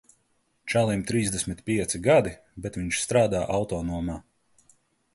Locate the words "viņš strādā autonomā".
2.83-4.21